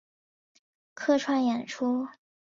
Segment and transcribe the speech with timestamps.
[0.95, 2.07] 客串演出